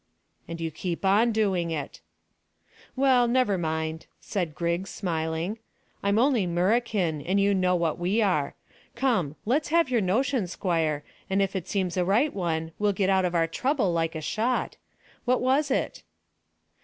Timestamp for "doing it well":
1.31-3.27